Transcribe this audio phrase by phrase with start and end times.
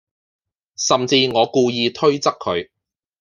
[0.77, 2.71] 甚至我故意推側佢